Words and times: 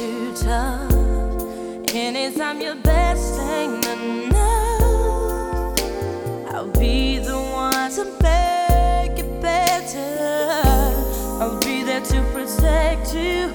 too 0.00 0.32
tough. 0.34 0.90
Anytime 1.94 2.62
your 2.62 2.76
best 2.76 3.38
ain't 3.38 3.86
enough, 3.86 5.78
I'll 6.54 6.72
be 6.78 7.18
the 7.18 7.36
one 7.36 7.90
to 7.96 8.04
make 8.22 9.18
it 9.18 9.42
better. 9.42 10.62
I'll 11.38 11.60
be 11.60 11.82
there 11.82 12.00
to 12.00 12.22
protect 12.32 13.14
you. 13.14 13.52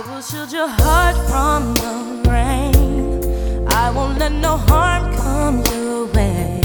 I 0.00 0.14
will 0.14 0.22
shield 0.22 0.50
your 0.50 0.66
heart 0.66 1.14
from 1.28 1.74
the 1.74 2.30
rain. 2.30 3.68
I 3.68 3.90
won't 3.90 4.18
let 4.18 4.32
no 4.32 4.56
harm 4.56 5.14
come 5.14 5.58
your 5.74 6.06
way. 6.14 6.62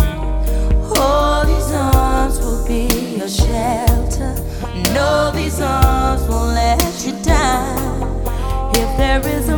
Oh, 0.95 1.44
these 1.45 1.69
arms 1.73 2.39
will 2.39 2.66
be 2.66 3.17
your 3.17 3.28
shelter. 3.28 4.33
No, 4.94 5.33
these 5.36 5.59
arms 5.59 6.22
won't 6.30 6.53
let 6.53 7.06
you 7.06 7.11
down. 7.23 8.23
If 8.73 8.95
there 8.95 9.19
is 9.28 9.50
a 9.50 9.54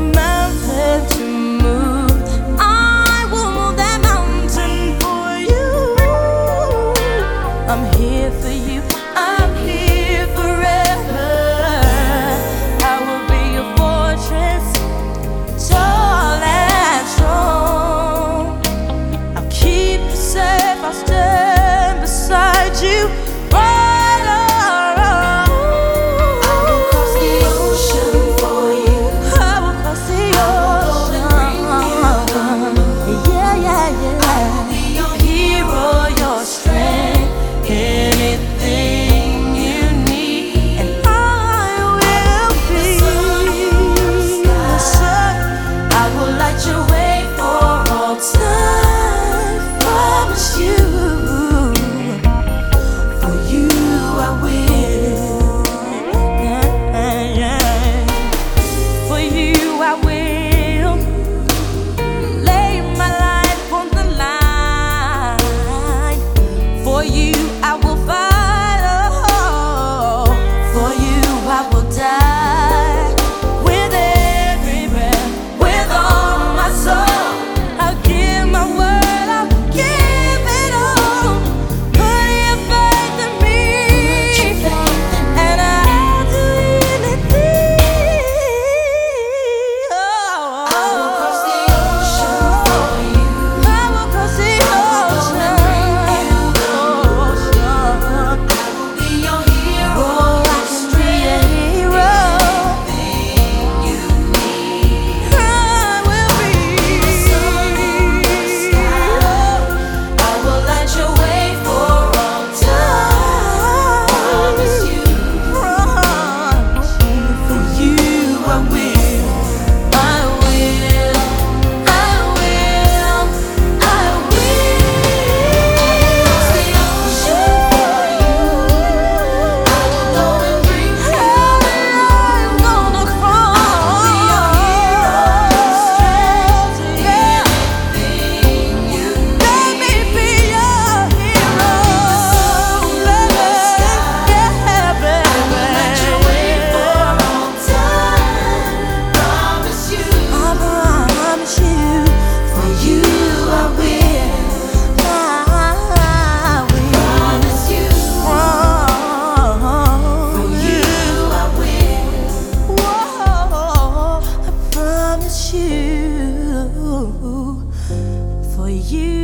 you. 168.92 169.17